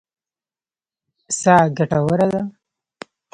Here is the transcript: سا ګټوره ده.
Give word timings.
سا 1.39 1.55
ګټوره 1.77 2.25
ده. 2.31 2.41